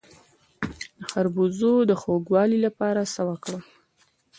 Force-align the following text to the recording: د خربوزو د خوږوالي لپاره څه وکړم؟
د 0.99 1.01
خربوزو 1.11 1.73
د 1.89 1.91
خوږوالي 2.01 2.57
لپاره 2.65 3.01
څه 3.13 3.21
وکړم؟ 3.29 3.63